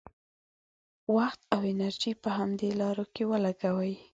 وخت 1.15 1.41
او 1.53 1.59
انرژي 1.71 2.11
په 2.23 2.29
همدې 2.37 2.69
لارو 2.79 3.05
کې 3.13 3.23
ولګوي. 3.31 3.95